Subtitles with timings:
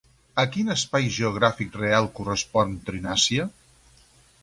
[0.43, 3.51] A quin espai geogràfic real correspon Trinàcia?